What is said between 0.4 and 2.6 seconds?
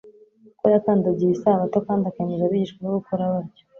ko yakandagiye isabato kandi akemeza